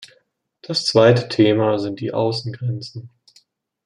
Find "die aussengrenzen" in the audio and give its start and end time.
1.99-3.11